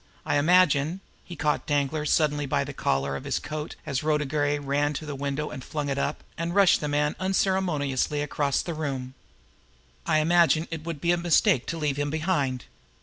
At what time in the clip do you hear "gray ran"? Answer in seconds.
4.25-4.93